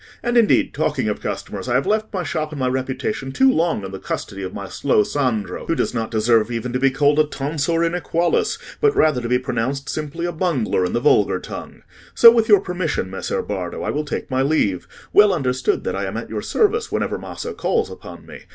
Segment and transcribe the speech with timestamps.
[0.23, 3.85] And, indeed, talking of customers, I have left my shop and my reputation too long
[3.85, 7.19] in the custody of my slow Sandro, who does not deserve even to be called
[7.19, 11.83] a tonsor inequalis, but rather to be pronounced simply a bungler in the vulgar tongue.
[12.15, 16.17] So with your permission, Messer Bardo, I will take my leave—well understood that I am
[16.17, 18.45] at your service whenever Maso calls upon me.